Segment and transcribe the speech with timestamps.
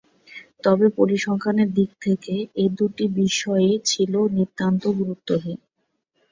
[0.63, 5.59] তবে পরিসংখ্যানের দিক থেকে এ দুটি বিষয়ই ছিল নিতান্ত গুরুত্বহীন।